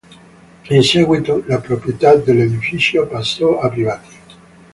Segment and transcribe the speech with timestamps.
[0.71, 4.15] In seguito, la proprietà dell'edificio passò a privati.